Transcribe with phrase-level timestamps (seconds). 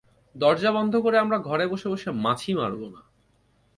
[0.35, 3.01] দরজা বন্ধ করে আমরা ঘরে বসে বসে মাছি মারব না।